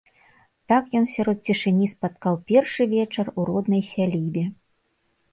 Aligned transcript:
Так 0.71 0.85
ён 0.99 1.03
сярод 1.15 1.37
цішыні 1.49 1.89
спаткаў 1.91 2.39
першы 2.51 2.87
вечар 2.93 3.25
у 3.39 3.45
роднай 3.51 3.83
сялібе. 3.91 4.43